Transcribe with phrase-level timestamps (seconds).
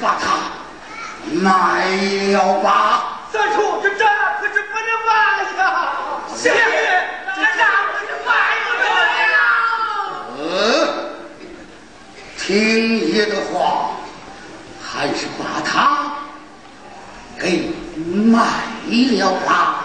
[0.00, 0.38] 把它
[1.32, 1.86] 卖
[2.32, 3.20] 了吧。
[3.30, 4.04] 三叔这这
[4.40, 5.12] 可是不能卖
[5.58, 5.60] 呀。
[6.34, 6.54] 谢爷
[7.36, 8.28] 这账可是卖
[8.64, 8.84] 不得
[9.30, 9.36] 了
[10.38, 10.42] 嗯
[12.38, 13.90] 听爷的话
[14.82, 16.12] 还是把它
[17.38, 17.70] 给
[18.24, 18.38] 卖
[19.18, 19.79] 了吧。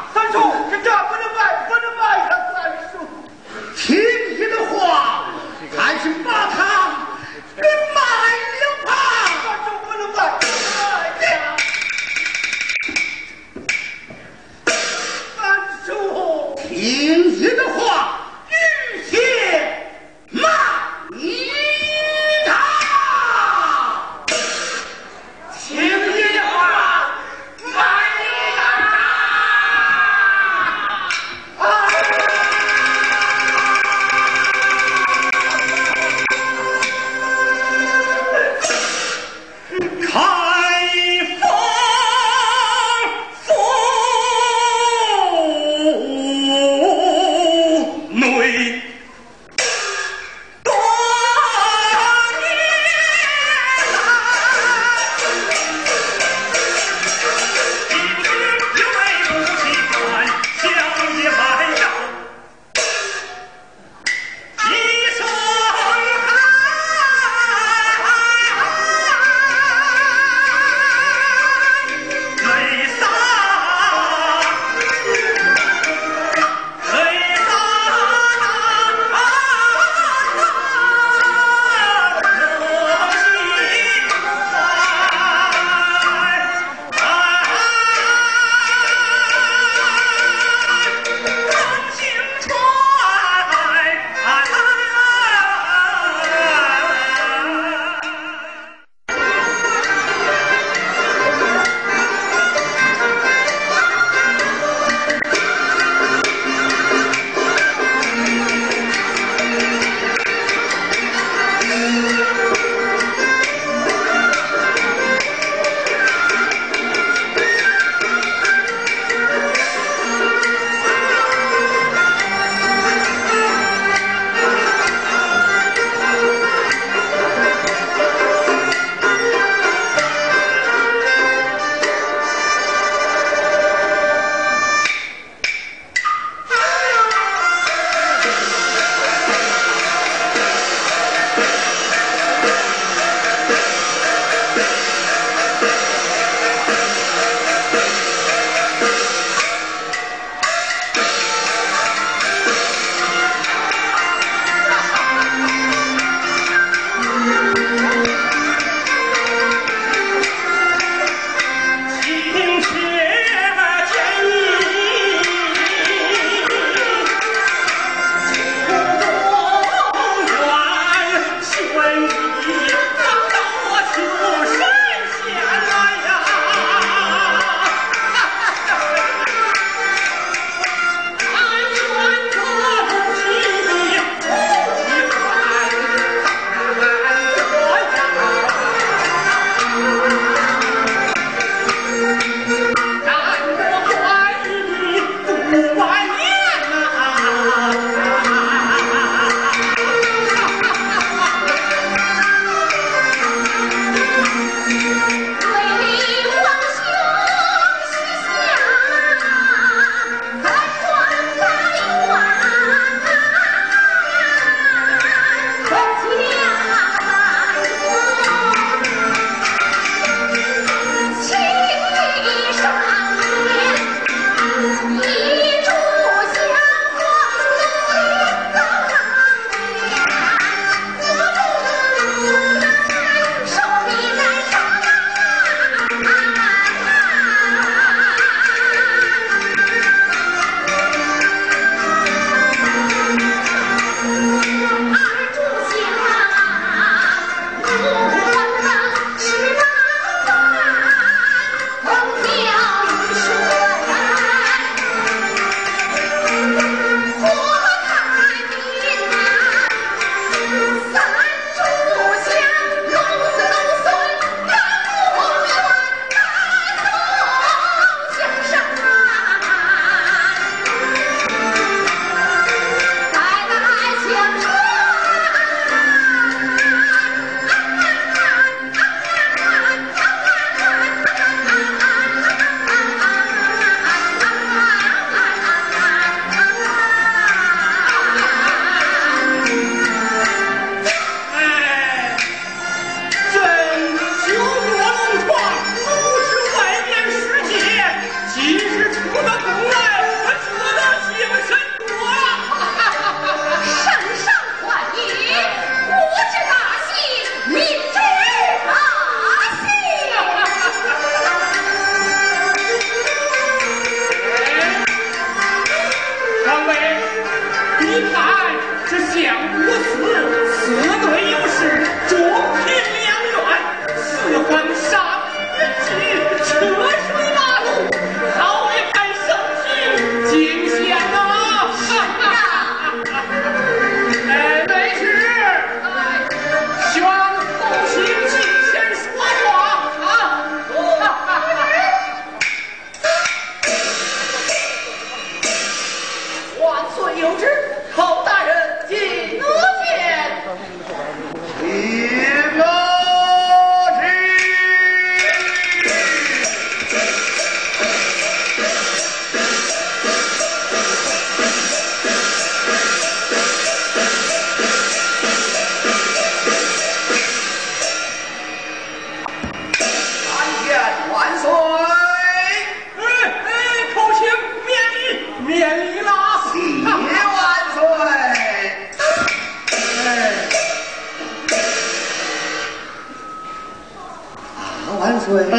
[385.27, 385.57] 对啊，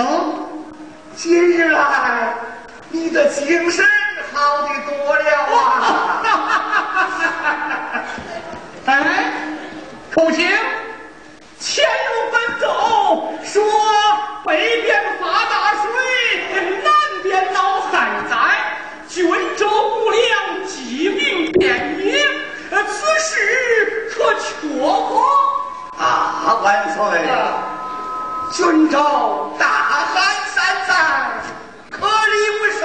[1.17, 2.35] 今日来
[2.91, 3.85] 你的精神
[4.33, 5.25] 好的多了
[5.57, 6.23] 啊！
[8.87, 9.33] 哎，
[10.15, 10.49] 口琴，
[11.59, 12.65] 前路奔走，
[13.43, 13.65] 说
[14.45, 15.85] 北边发大水，
[16.85, 16.93] 南
[17.25, 17.91] 边闹旱
[18.31, 18.35] 灾，
[19.09, 22.25] 军州无粮，饥民遍野，
[22.71, 25.27] 此事可确过？
[25.99, 27.03] 啊，万岁！
[28.91, 30.25] 朝大旱
[30.55, 30.95] 三灾
[31.91, 32.85] 颗粒无收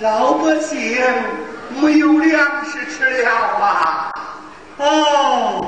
[0.00, 0.76] 老百姓
[1.80, 4.12] 没有粮食吃了啊。
[4.78, 5.59] 哦。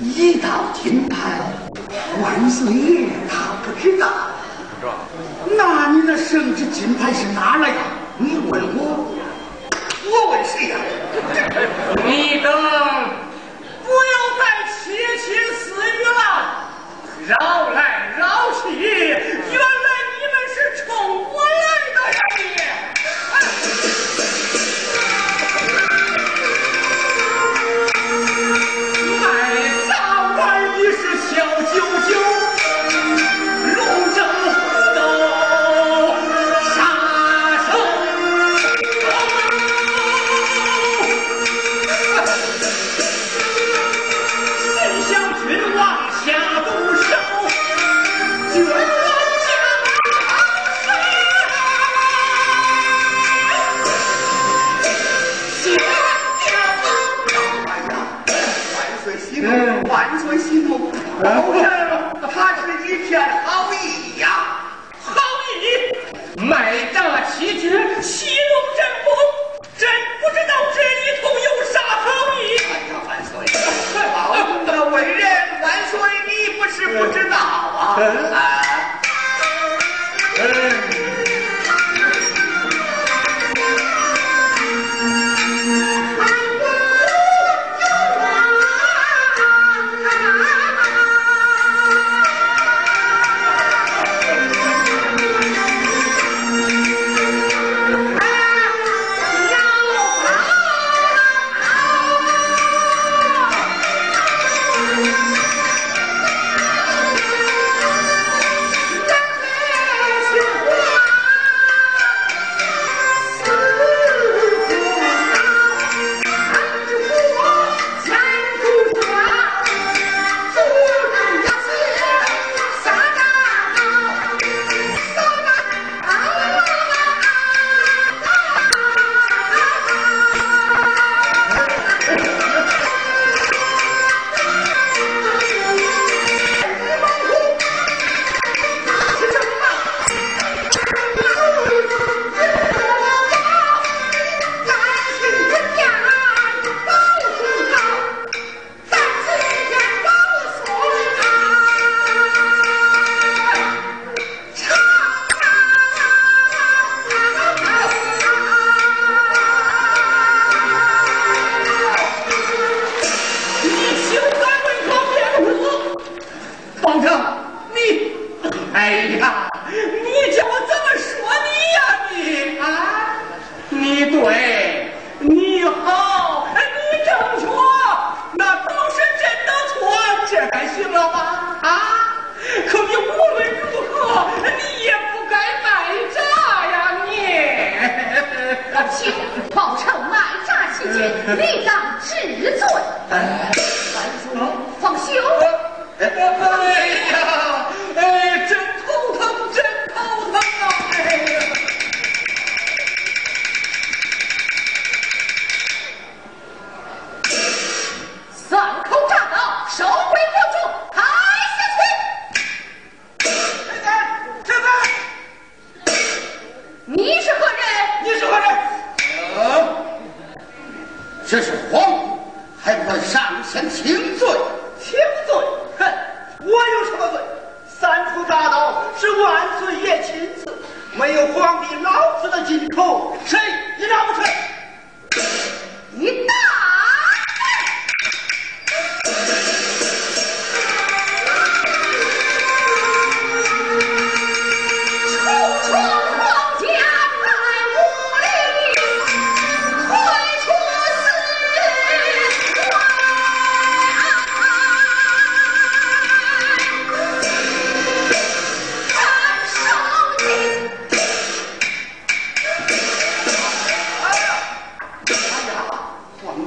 [0.00, 1.40] 一道金牌
[2.22, 4.08] 万岁爷他不知道。
[5.56, 7.76] 那你那圣旨金牌是哪来的？
[8.18, 9.14] 你问我。
[10.06, 10.76] 我问谁呀？
[12.04, 12.52] 你等。
[13.82, 14.76] 不要再窃
[15.16, 16.18] 窃私语了。
[17.26, 17.78] 绕来
[18.18, 18.22] 绕
[18.62, 18.62] 去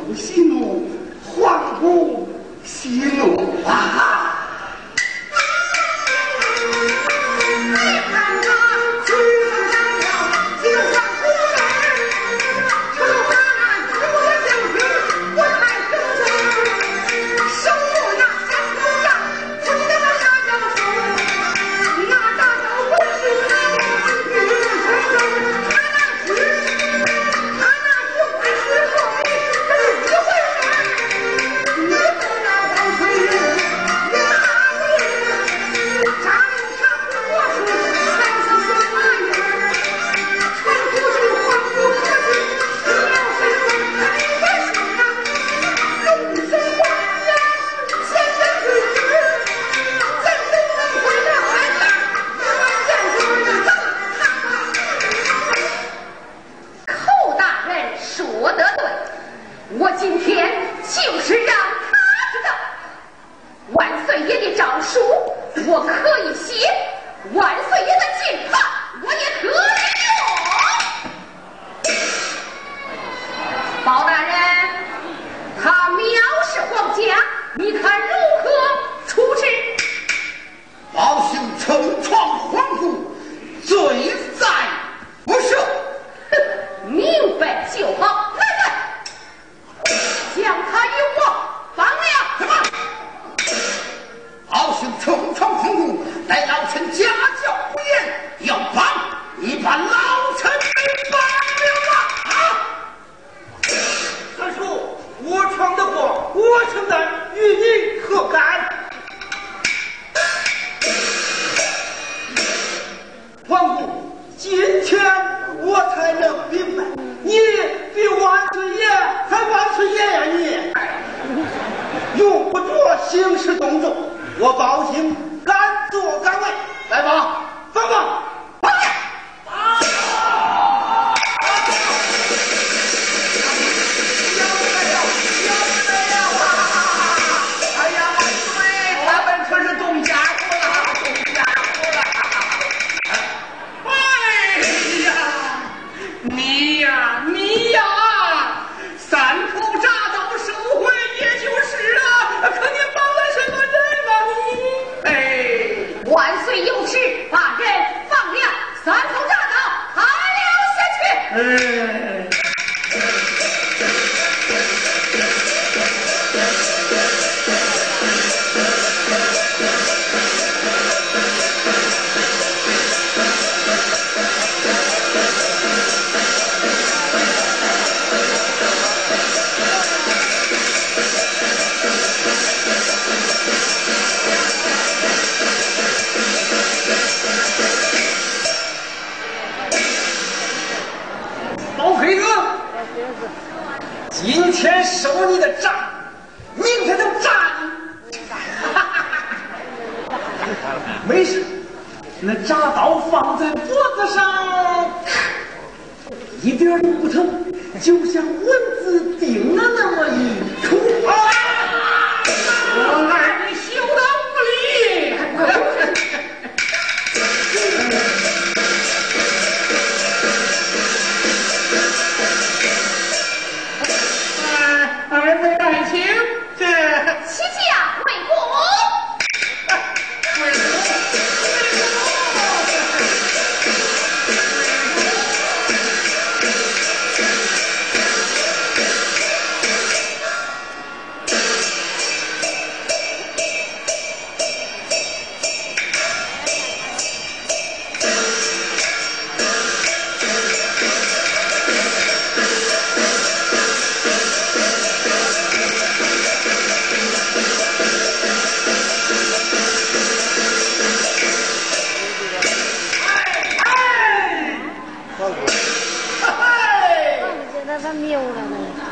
[0.10, 0.88] 我息怒
[1.36, 2.28] 皇姑
[2.63, 4.07] 息怒啊。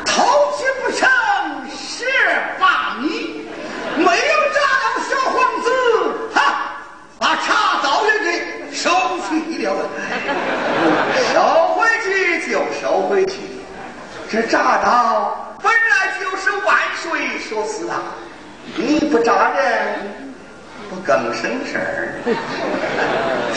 [0.04, 0.22] 偷
[0.58, 1.08] 鸡不成
[1.70, 2.04] 蚀
[2.60, 3.48] 把米，
[3.96, 4.10] 没有
[4.52, 5.66] 炸到小皇子，
[6.34, 6.38] 哈，
[7.18, 8.28] 把茶刀也给
[8.74, 8.90] 收
[9.26, 9.72] 起了，
[11.32, 11.34] 收
[11.74, 13.38] 回去就收回去，
[14.30, 18.02] 这铡刀本来就是万岁所赐啊，
[18.76, 20.34] 你不铡人，
[20.90, 22.12] 不更省事儿？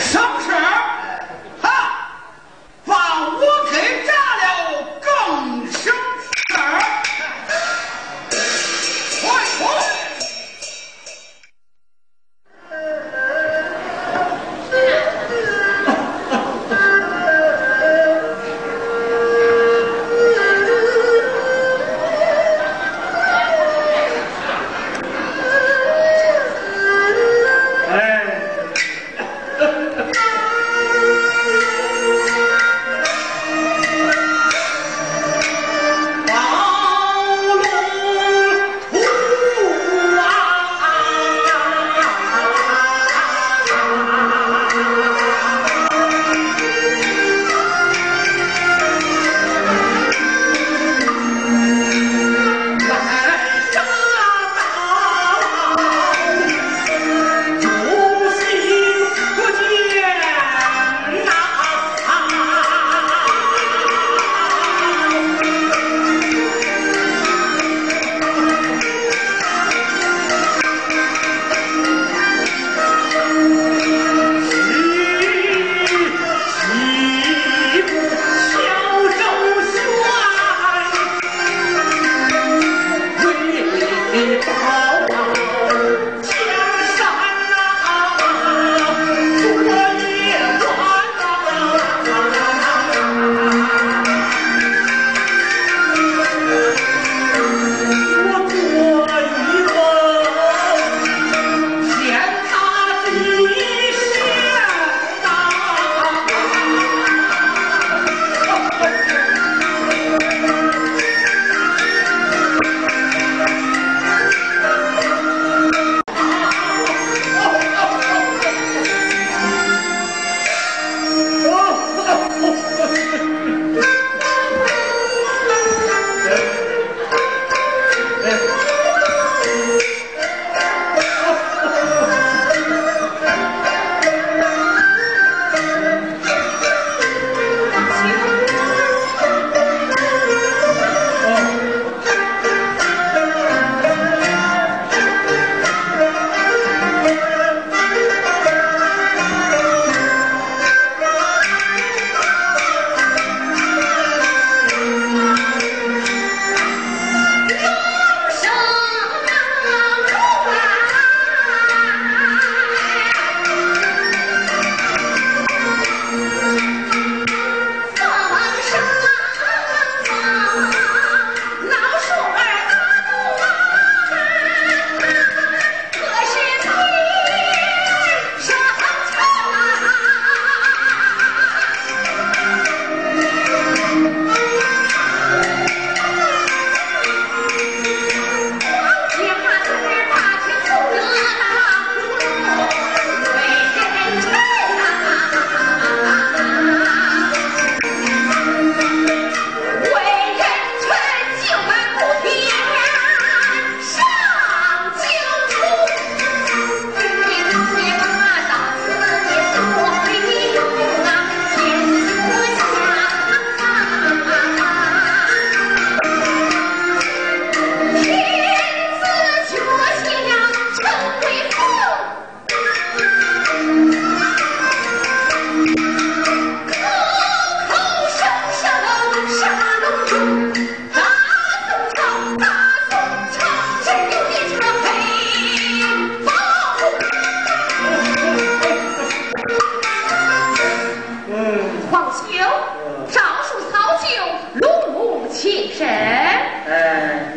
[245.80, 245.86] 谁？
[245.86, 247.32] 哎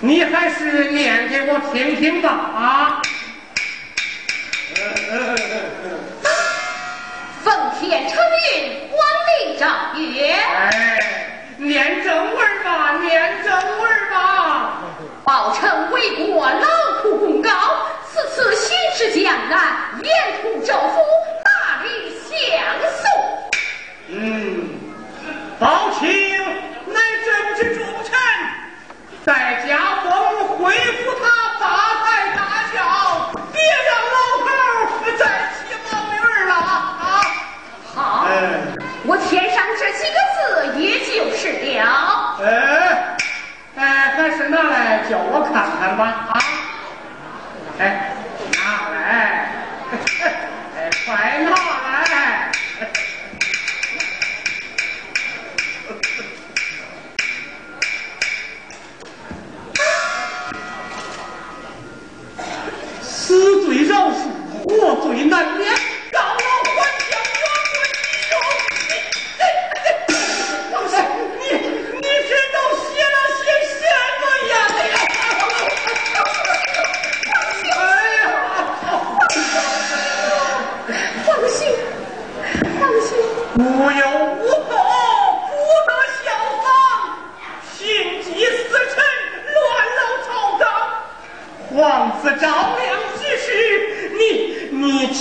[0.00, 2.28] 你还是念给我听听吧。
[2.28, 3.02] 啊。
[7.42, 8.18] 奉天承
[8.52, 10.98] 运管理诏曰哎
[11.56, 14.82] 念正文吧念正文吧。
[15.24, 16.66] 报臣为国劳
[17.02, 17.50] 苦功高
[18.06, 21.00] 此次行视江南沿途政府
[21.42, 21.88] 大力
[22.28, 22.30] 相
[23.00, 23.02] 送
[24.10, 24.68] 嗯
[25.58, 26.27] 保持
[29.24, 31.24] 在家中回复他
[31.58, 31.64] 大
[32.04, 32.40] 材大
[32.72, 32.76] 孝
[33.52, 34.48] 别让老头
[35.18, 37.02] 再起毛驴儿了啊！
[37.94, 37.96] 好。
[39.04, 42.36] 我填上这几个字也就是了。
[42.42, 43.16] 哎。
[43.76, 43.84] 哎
[44.16, 46.32] 还是拿来叫我看看吧啊。
[47.78, 48.12] 哎
[48.56, 48.96] 拿来。
[50.76, 51.50] 哎快拿
[52.10, 52.47] 来。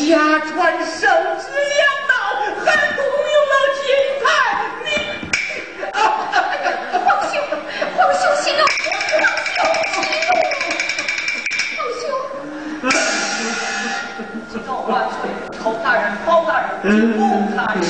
[0.09, 1.43] 家传圣旨
[1.75, 2.13] 两道，
[2.65, 3.85] 还独有了金
[4.23, 4.25] 才。
[4.85, 4.87] 你，
[5.91, 6.35] 啊哈哈！
[7.03, 7.33] 皇兄，
[7.97, 8.61] 皇兄息怒，
[9.19, 9.59] 皇兄
[10.03, 10.29] 息怒，
[11.77, 12.01] 皇兄。
[14.65, 15.19] 告万岁，
[15.61, 17.21] 侯大人、包大人、金公
[17.55, 17.83] 大人，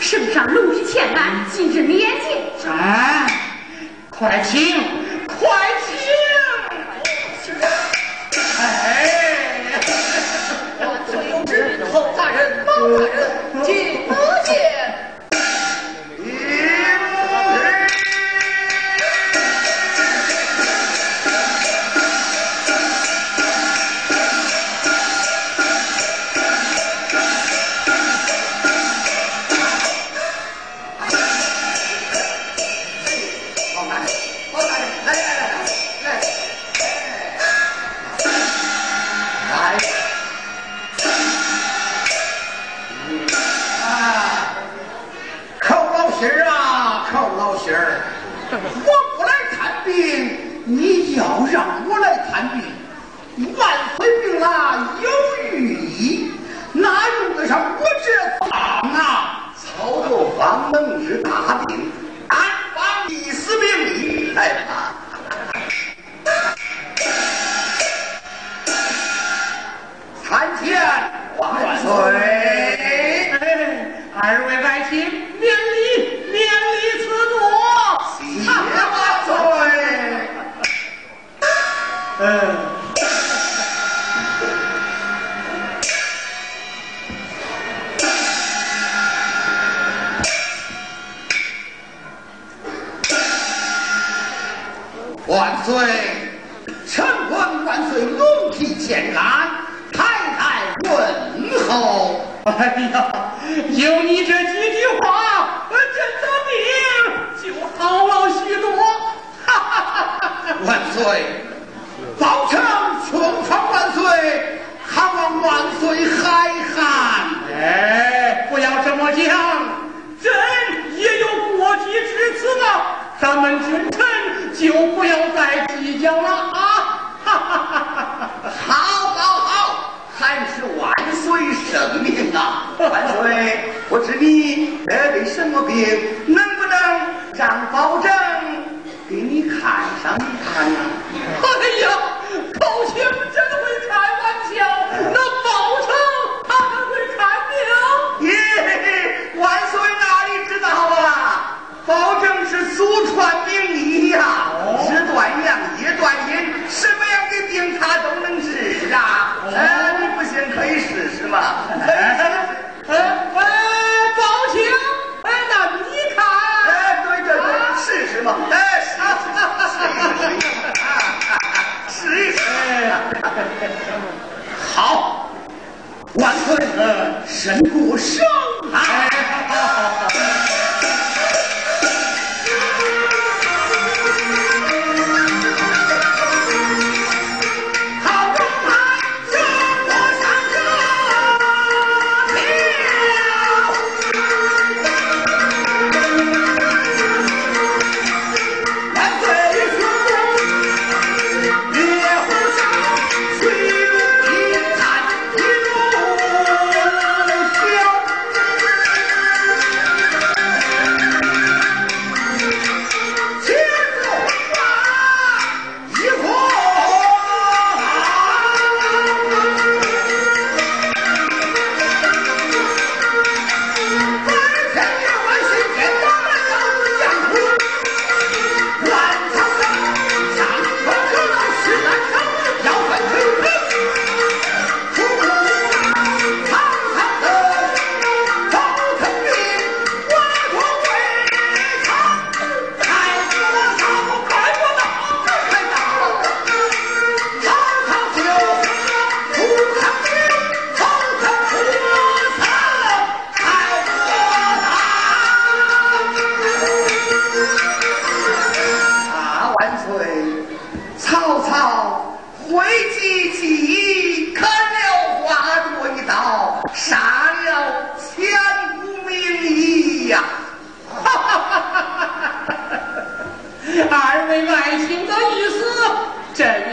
[0.00, 2.70] 圣上龙体欠安，今日免进。
[2.70, 3.26] 啊！
[4.10, 5.03] 快请。
[12.86, 13.00] 我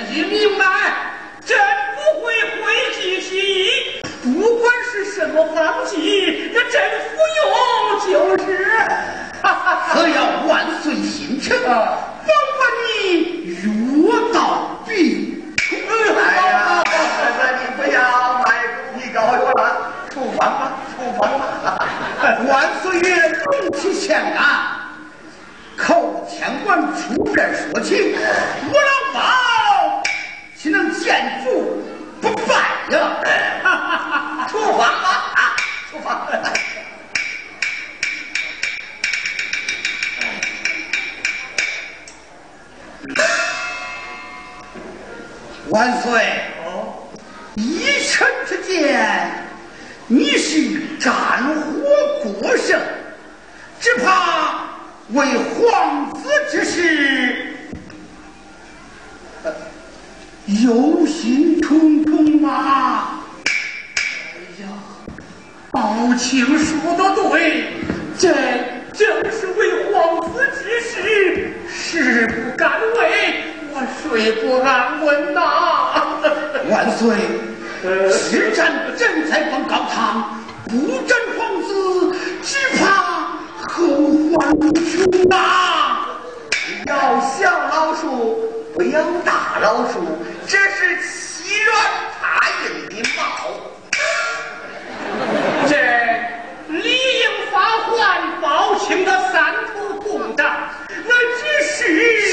[0.10, 0.66] 已明白，
[1.46, 1.58] 朕
[1.96, 2.60] 不会讳
[3.00, 3.30] 疾起
[3.66, 7.48] 意，不管是什么方剂，那朕服用
[8.08, 8.48] 就是。
[9.44, 9.94] 哈哈哈！
[9.94, 12.62] 可要万岁心诚，甭管
[13.04, 15.76] 你药到病除。
[15.76, 16.22] 哎
[16.52, 16.84] 呀，
[17.40, 18.48] 那你不要卖
[18.96, 21.44] 你高药了，处方吧，处方吧。
[22.48, 24.80] 万岁爷龙体欠安。
[25.76, 28.92] 口千万出边说情，我老
[31.12, 31.84] 见主
[32.22, 32.54] 不拜
[32.96, 34.48] 呀？
[34.48, 35.56] 出发吧，啊，
[35.90, 36.26] 出发！
[45.68, 46.12] 万岁！
[46.66, 47.10] 哦，
[47.56, 49.32] 一臣之见，
[50.08, 52.80] 你是战火过盛，
[53.82, 54.62] 只怕。
[55.14, 57.51] 为皇子之事，
[60.60, 63.24] 忧心忡忡啊！
[63.46, 64.68] 哎呀，
[65.72, 67.68] 宝卿说的对，
[68.18, 68.36] 朕
[68.92, 75.40] 正是为皇子之事，誓不敢违，我睡不安稳呐！
[76.70, 77.16] 万岁，
[78.12, 83.30] 是朕朕在方高堂，不斩皇子，只怕。
[83.70, 83.88] 后
[84.34, 86.10] 患无穷啊！
[86.88, 90.00] 要想老鼠，不要大老鼠，
[90.48, 91.76] 这是欺软
[92.20, 93.20] 怕硬的猫。
[95.68, 95.76] 这
[96.70, 97.56] 理应发
[97.98, 100.70] 还包青的三头公账，
[101.06, 102.32] 那只是。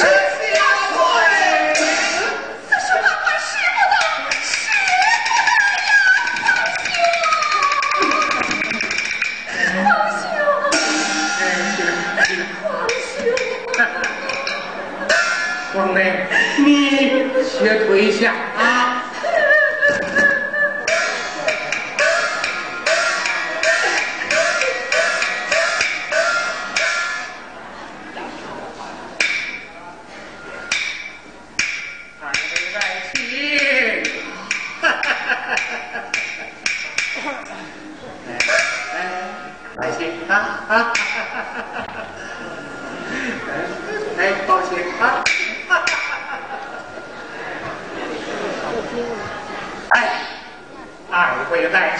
[17.61, 18.88] 你且退下啊！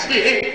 [0.07, 0.45] That's.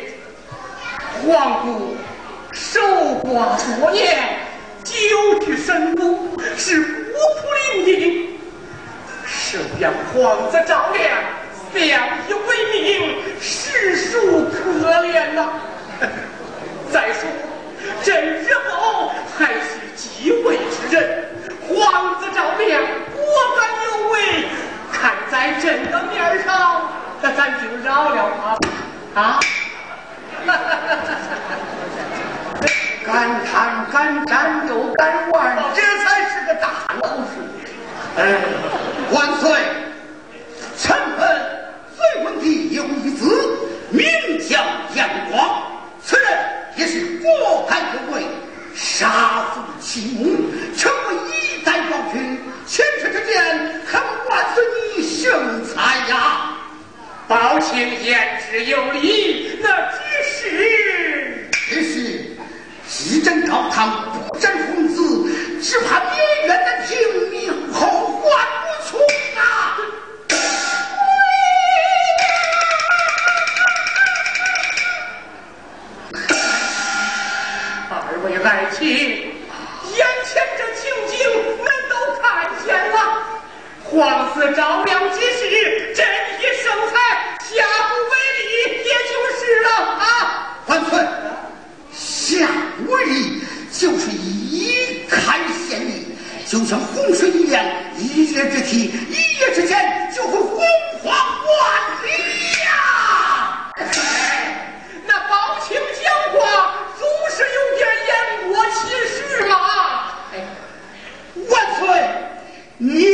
[112.83, 113.12] Ni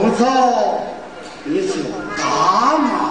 [0.00, 0.24] 不走，
[1.44, 1.74] 你就
[2.16, 3.01] 打嘛。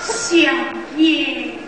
[0.00, 0.54] 想
[0.96, 1.59] 念。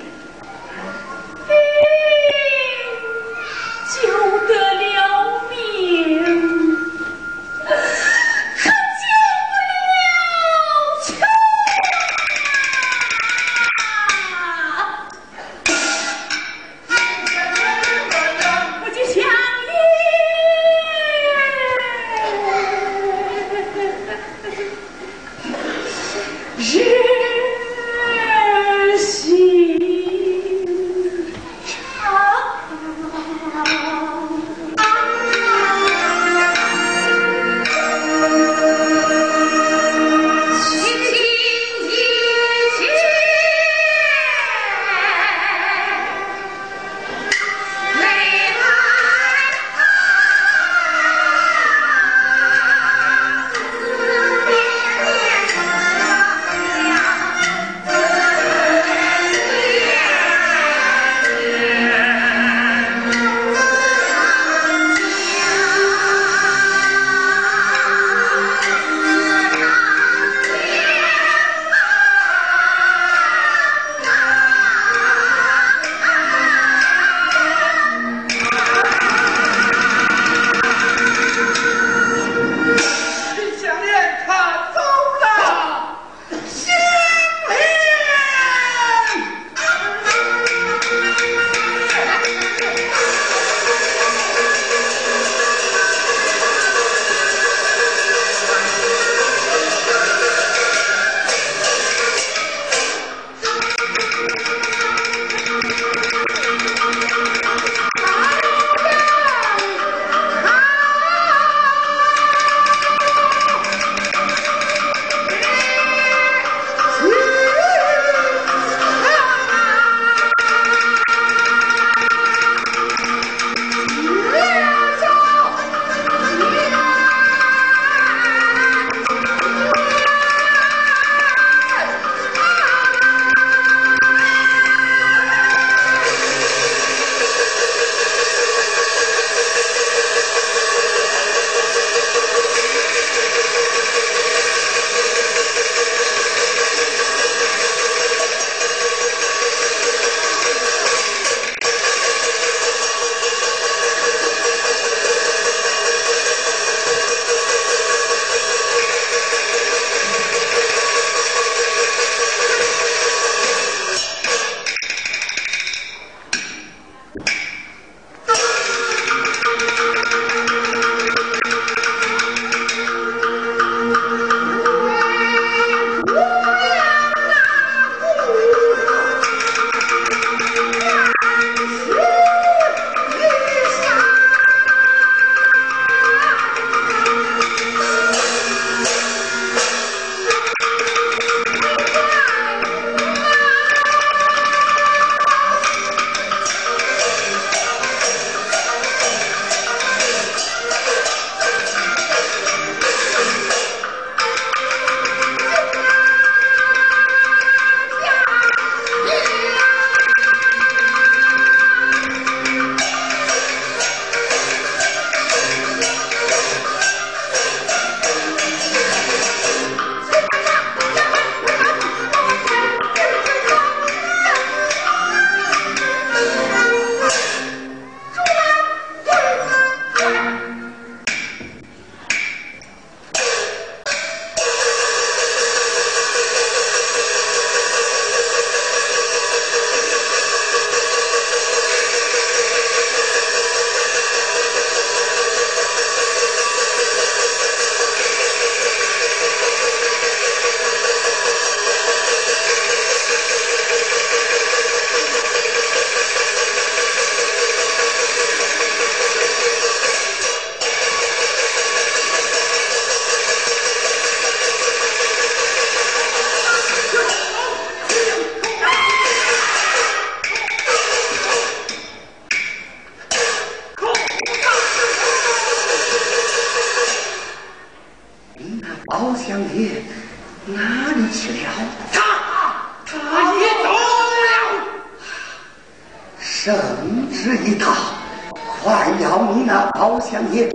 [290.12, 290.46] 将军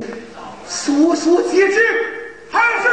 [0.67, 1.79] 所说皆旨
[2.51, 2.89] 二是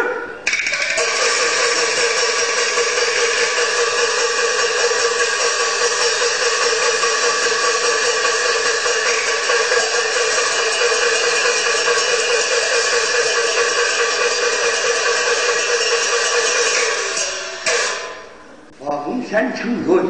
[18.78, 20.02] 我山成河